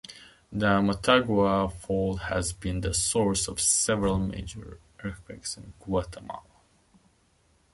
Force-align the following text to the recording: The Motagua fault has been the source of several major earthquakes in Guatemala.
The 0.51 0.79
Motagua 0.81 1.71
fault 1.71 2.21
has 2.21 2.53
been 2.53 2.81
the 2.81 2.91
source 2.91 3.47
of 3.47 3.61
several 3.61 4.17
major 4.17 4.79
earthquakes 5.03 5.57
in 5.57 5.73
Guatemala. 5.79 6.41